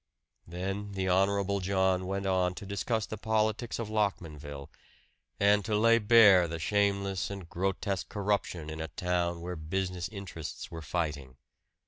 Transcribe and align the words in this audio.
Then 0.47 0.93
the 0.93 1.07
Honorable 1.09 1.59
John 1.59 2.07
went 2.07 2.25
on 2.25 2.55
to 2.55 2.65
discuss 2.65 3.05
the 3.05 3.19
politics 3.19 3.77
of 3.77 3.87
Lockmanville, 3.87 4.69
and 5.39 5.63
to 5.65 5.77
lay 5.77 5.99
bare 5.99 6.47
the 6.47 6.57
shameless 6.57 7.29
and 7.29 7.47
grotesque 7.47 8.09
corruption 8.09 8.71
in 8.71 8.81
a 8.81 8.87
town 8.87 9.41
where 9.41 9.55
business 9.55 10.09
interests 10.09 10.71
were 10.71 10.81
fighting. 10.81 11.37